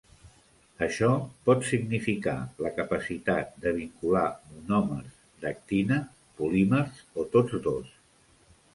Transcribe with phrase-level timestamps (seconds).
[0.85, 1.09] Això
[1.49, 2.33] pot significar
[2.67, 4.25] la capacitat de vincular
[4.57, 6.03] monòmers d"actina,
[6.43, 7.97] polímers o tots dos.